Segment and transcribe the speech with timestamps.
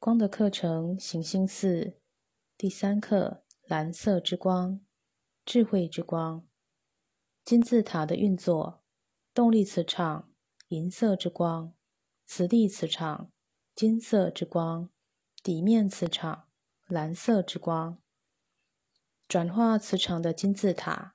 [0.00, 2.00] 光的课程，行星四
[2.56, 4.80] 第三课：蓝色之光，
[5.44, 6.48] 智慧之光。
[7.44, 8.82] 金字塔的运作，
[9.34, 10.32] 动力磁场，
[10.68, 11.74] 银色之光；
[12.24, 13.30] 磁力磁场，
[13.74, 14.88] 金色之光；
[15.42, 16.48] 底面磁场，
[16.86, 18.00] 蓝色之光。
[19.28, 21.14] 转化磁场的金字塔，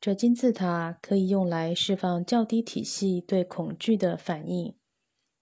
[0.00, 4.79] 这金字塔可以用来释放较低体系对恐惧的反应。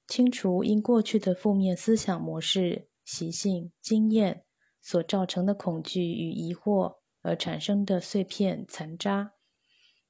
[0.09, 4.47] 清除因过去的负面思想模式、习性、经验
[4.81, 9.35] 所造成的恐惧与疑惑而产生的碎片残渣。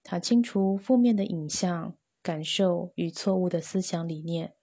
[0.04, 4.54] 它清除负面的影像、感受与错误的思想理念。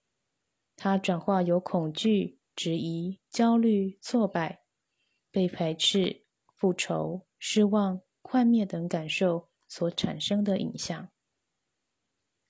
[0.74, 4.62] 它转化由恐惧、质疑、焦虑、挫败、
[5.30, 11.10] 被排斥、复仇、失望、幻灭等感受所产生的影像。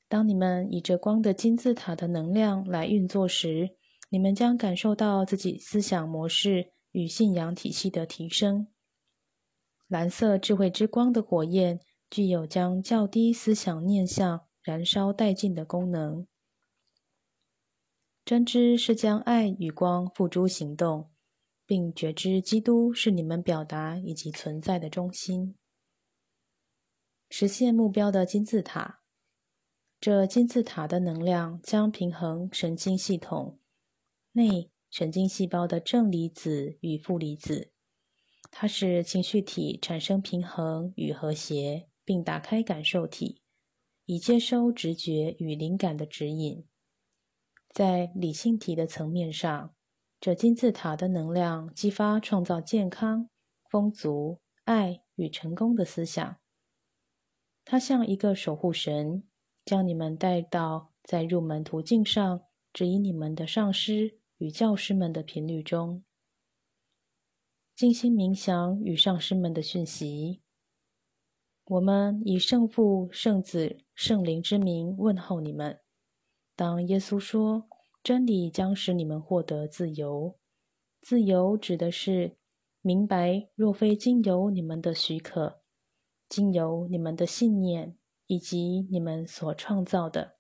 [0.08, 3.76] 当你们以这光的金字塔的能量来运作时，
[4.08, 8.68] 你们将感受到自己思想模式与信仰体系的提升。
[9.88, 16.26] 蓝色智慧之光的火焰具有将较低思想念想燃烧殆尽的功能。
[18.24, 21.10] 真知是将爱与光付诸行动，
[21.64, 25.56] 并觉知基督是你们表达以及存在的中心。
[27.28, 29.00] 实现目标的金字塔。
[30.06, 33.58] 这金字塔的能量将平衡神经系统
[34.30, 37.72] 内神经细胞的正离子与负离子，
[38.52, 43.42] 它使情绪体产生平衡与和谐，并打开感受体，
[44.04, 46.64] 以接收直觉与灵感的指引。
[47.70, 49.74] 在理性体的层面上，
[50.20, 53.28] 这金字塔的能量激发创造健康、
[53.68, 56.36] 丰足、爱与成功的思想。
[57.64, 59.24] 它像一个守护神。
[59.66, 66.04] 将你们带到在入门途径上指引你们的上师与教师们的频率中，
[67.74, 70.40] 静心冥想与上师们的讯息。
[71.64, 75.80] 我们以圣父、圣子、圣灵之名问候你们。
[76.54, 77.68] 当耶稣说
[78.04, 80.38] 真理将使你们获得自由，
[81.02, 82.36] 自由指的是
[82.82, 85.60] 明白，若非经由你们的许可，
[86.28, 87.98] 经由你们的信念。
[88.26, 90.36] 以及你们所创造的，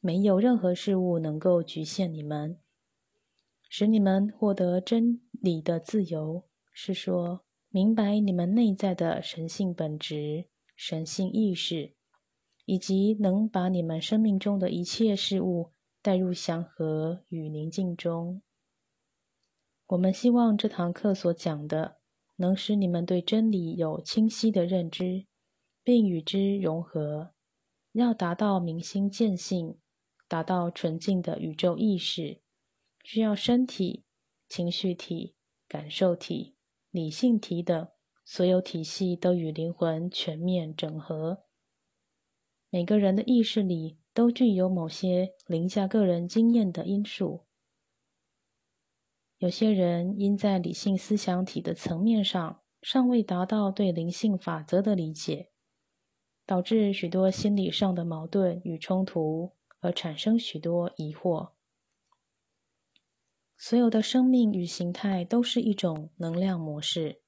[0.00, 2.58] 没有任何事物能够局限你们，
[3.68, 6.44] 使你们获得真理的自由。
[6.72, 10.46] 是说，明白你们内在的神性本质、
[10.76, 11.94] 神性意识，
[12.66, 15.70] 以及能把你们生命中的一切事物
[16.02, 18.42] 带入祥和与宁静中。
[19.86, 21.98] 我们希望这堂课所讲的，
[22.36, 25.26] 能使你们对真理有清晰的认知。
[25.84, 27.34] 并与之融合，
[27.92, 29.78] 要达到明心见性，
[30.26, 32.40] 达到纯净的宇宙意识，
[33.04, 34.04] 需要身体、
[34.48, 35.36] 情绪体、
[35.68, 36.56] 感受体、
[36.90, 37.88] 理性体等
[38.24, 41.44] 所有体系都与灵魂全面整合。
[42.70, 47.44] 每个人的意识里都具有某些凌驾个人经验的因素。
[49.36, 55.50] 有些人因在理性思想体的层面上尚未达到对灵性法则的理解。
[56.46, 61.50] 导致许多心理上的矛盾与冲突，而产生许多疑惑。
[63.56, 67.22] 所有的生命与形态都是一种能量模式，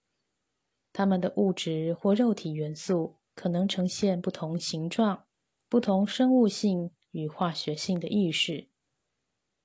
[0.92, 5.24] 它们的物质或肉体元素可能呈现不同形状、
[5.68, 8.68] 不同生物性与化学性的意识，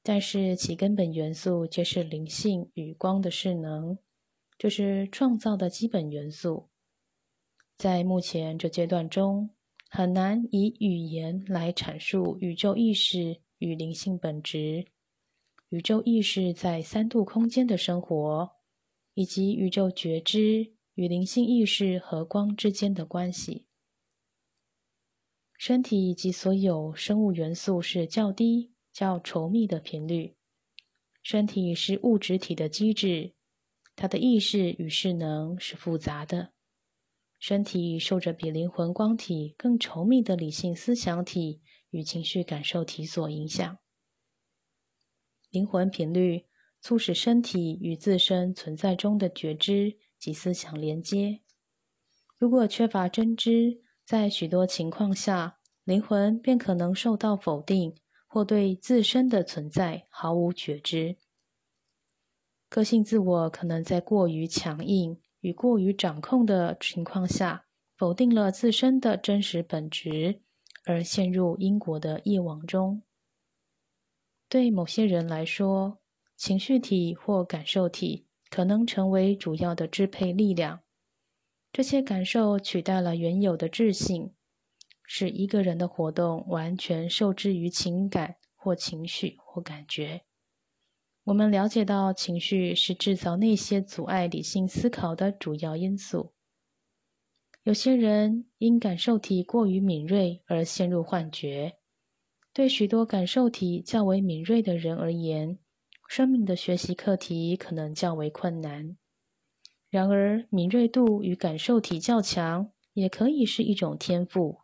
[0.02, 3.98] 但是其根本元素却是灵性与光的势能，
[4.58, 6.71] 这是创造的基本元素。
[7.82, 9.50] 在目前这阶段中，
[9.90, 14.86] 很难以语言来阐述宇宙意识与灵性本质、
[15.70, 18.52] 宇宙意识在三度空间的生活，
[19.16, 23.66] 以及宇宙觉知与灵性意识和光之间的关系。
[25.58, 30.36] 身体以及所有生物元素是较低、较稠密的频率。
[31.24, 33.34] 身体是物质体的机制，
[33.96, 36.54] 它的意识与势能是复杂的。
[37.42, 41.60] 身体受着比灵魂光体更稠密的理性思想体
[41.90, 43.80] 与情绪感受体所影响。
[45.50, 46.46] 灵魂频率
[46.80, 51.42] 促使身体与自身存在中的觉知及思想连接。
[52.38, 57.96] 如果缺乏真知，在许多情况下，灵魂便可能受到否定，
[58.28, 61.18] 或对自身的存在毫无觉知。
[62.70, 65.20] 个性自我可能在过于强硬。
[65.42, 67.66] 与过于掌控的情况下，
[67.98, 70.42] 否定了自身的真实本质，
[70.86, 73.04] 而陷入因果的业网中。
[74.48, 76.00] 对某些人来说，
[76.36, 80.82] 情绪体或感受体可能成为主要的支配力量。
[81.72, 84.34] 这些感受取代了原有的智性，
[85.06, 90.24] 使一个人的活动完全受制于情感或情绪或感觉。
[91.26, 96.34] 我们了解到，情绪是制造那些阻碍理性思考的主要因素。
[97.64, 101.78] 有些人因感受体过于敏锐而陷入幻觉。
[102.54, 105.60] 对许多感受体较为敏锐的人而言，
[106.10, 108.98] 生命的学习课题可能较为困难。
[109.90, 114.62] 然而，敏锐度与感受体较强也可以是一种天赋。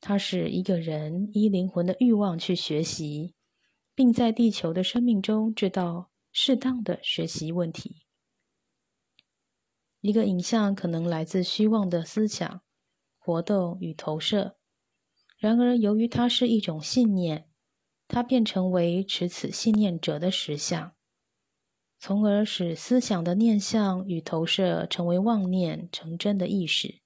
[0.00, 3.34] 它使一个人依灵魂的欲望去学习，
[3.94, 8.06] 并在地球的生命中知道适当的学习问题。
[10.00, 12.62] 一个影像可能来自虚妄的思想、
[13.18, 14.56] 活动与投射，
[15.38, 17.48] 然而由于它是一种信念，
[18.08, 20.94] 它便成为持此信念者的实相。
[22.00, 27.00] 从而使思想的念想与投射成为妄念成真的意识。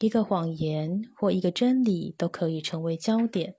[0.00, 3.54] 一个谎言或一个真理都可以成为焦点。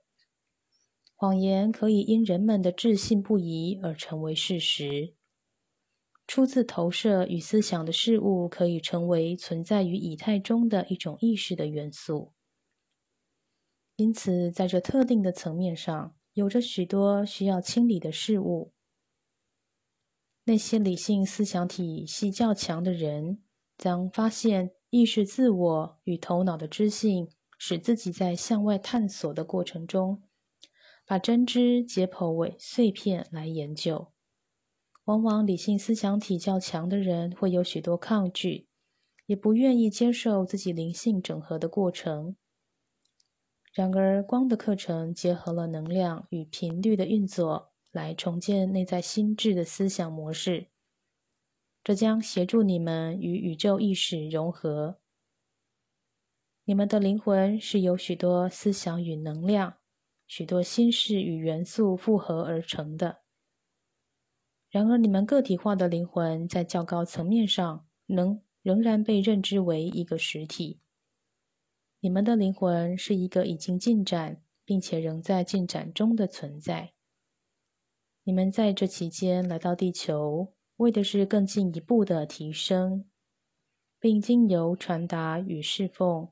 [1.20, 5.16] 谎言可以因人们的置信不疑而成为事实。
[6.28, 12.34] 出自投射与思想的事物可以成为存在于以太中的一种意识的元素。
[13.96, 18.72] 因此，在这特定的层面上，有着许多需要清理的事物。
[20.44, 23.42] 那些理性思想体系较强的人，
[23.76, 27.28] 将发现意识自我与头脑的知性，
[27.58, 30.22] 使自己在向外探索的过程中，
[31.08, 34.12] 把真知解剖为碎片来研究。
[35.04, 38.68] 往往理性思想体较强的人会有许多抗拒，
[39.24, 42.36] 也不愿意接受自己灵性整合的过程。
[43.72, 47.72] 然而，光的课程结合了能量与频率的运作。
[47.90, 50.66] 来重建内在心智的思想模式，
[51.82, 55.00] 这将协助你们与宇宙意识融合。
[56.64, 59.78] 你们的灵魂是由许多思想与能量、
[60.28, 63.22] 许多心事与元素复合而成的。
[64.70, 70.80] 然而，你们个体化的灵魂在较高层面上能仍然被认知为一个实体。
[72.00, 76.92] 你们的灵魂是一个已经进展并且仍在进展中的存在。
[78.24, 83.08] 你们在这期间来到地球，为的是更进一步的提升，
[83.98, 86.28] 并经由传达与侍奉，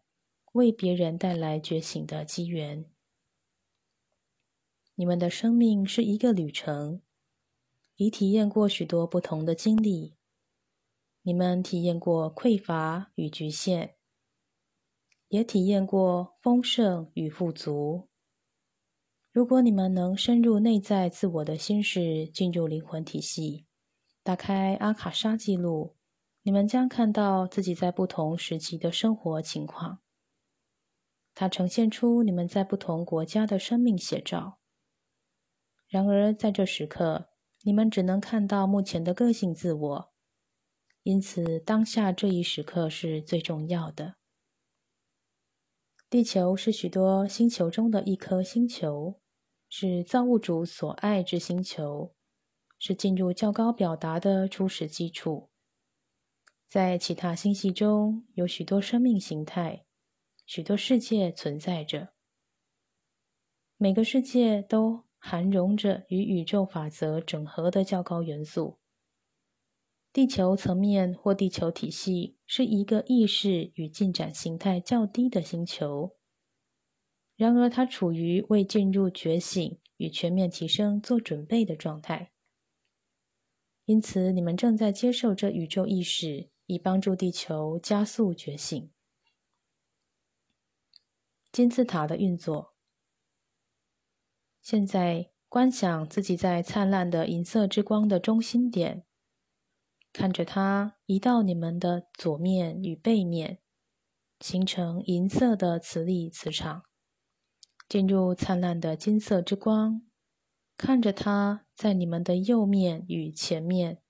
[0.53, 2.85] 为别人带来觉醒的机缘。
[4.99, 7.03] 你们的生命是一个旅程，
[7.97, 10.17] 已体验过许多不同的经历。
[11.21, 13.97] 你们体验过匮乏与局限，
[15.29, 18.09] 也体验过丰盛与富足。
[19.31, 23.67] 如果你们能深入内在自我的心事，进入灵魂体系，
[24.23, 25.97] 打开阿卡莎记录，
[26.41, 29.99] 你们将看到自己在不同时期的生活情况。
[31.35, 34.59] 它呈现出你们在不同国家的生命写照。
[35.89, 37.29] 然而，在这时刻，
[37.63, 40.13] 你们只能看到目前的个性自我，
[41.03, 44.17] 因此当下这一时刻是最重要的。
[46.09, 49.21] 地球是许多星球中的一颗星球。
[49.69, 52.15] 是造物主所爱之星球，
[52.79, 55.51] 是进入较高表达的初始基础。
[56.69, 59.85] 在其他星系中有许多生命形态，
[60.47, 62.15] 许多世界存在着。
[63.77, 68.79] 每个世界都含容着与宇宙法则整合的较高元素。
[70.13, 76.17] 地球层面或地球体系是一个意识与进展形态较低的星球。
[77.35, 82.31] 然而，它处于为进入觉醒与全面提升做准备的状态。
[83.85, 88.93] 因此，你们正在接受这宇宙意识，以帮助地球加速觉醒。
[91.51, 92.76] 金字塔的运作。
[94.67, 99.05] 现在，观想自己在灿烂的银色之光的中心点，
[100.13, 103.61] 看着它移到你们的左面与背面，
[104.41, 106.83] 形成银色的磁力磁场。
[107.89, 110.03] 进入灿烂的金色之光，
[110.77, 114.03] 看着它在你们的右面与前面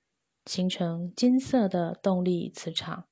[0.46, 3.08] 形成金色的动力磁场，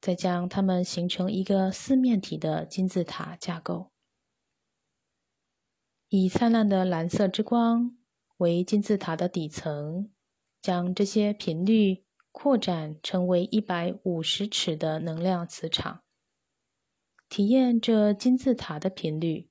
[0.00, 3.93] 再将它们形成一个四面体的金字塔架构。
[6.16, 7.98] 以灿烂的蓝色之光
[8.36, 10.12] 为金字塔的底层，
[10.62, 16.04] 将这些频率扩展成为一百五十尺的能量磁场。
[17.28, 19.50] 体验这金字塔的频率，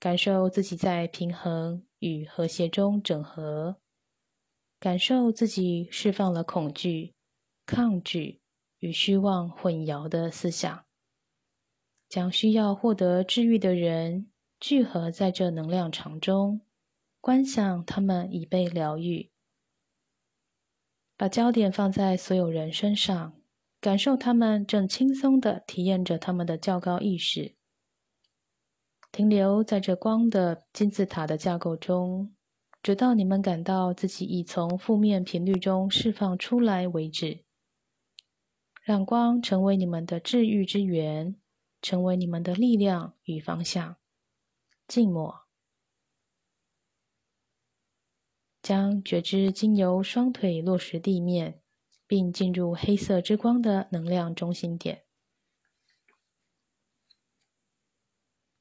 [0.00, 3.76] 感受自己在平衡与和谐中整合，
[4.80, 7.14] 感受自己释放了恐惧、
[7.64, 8.40] 抗拒
[8.80, 10.84] 与虚妄混淆的思想，
[12.08, 14.32] 将需要获得治愈的人
[14.66, 16.62] 聚合在这能量场中，
[17.20, 19.30] 观想他们已被疗愈。
[21.18, 23.34] 把焦点放在所有人身上，
[23.78, 27.56] 感受他们正轻松的体验着他们的较高意识，
[29.12, 32.34] 停留在这光的金字塔的架构中。
[32.82, 37.44] 直到你们感到自己已从负面频率中释放出来为止，
[38.82, 41.36] 让光成为你们的治愈之源，
[41.82, 43.96] 成为你们的力量与方向。
[44.86, 45.46] 静默，
[48.62, 51.62] 将觉知经由双腿落实地面，
[52.06, 55.03] 并进入黑色之光的能量中心点。